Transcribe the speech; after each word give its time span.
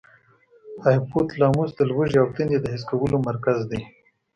هایپو 0.83 1.19
تلاموس 1.29 1.71
د 1.75 1.79
لوږې 1.89 2.17
او 2.21 2.27
تندې 2.35 2.57
د 2.61 2.65
حس 2.73 2.83
کولو 2.89 3.17
مرکز 3.29 3.59
دی. 3.71 3.81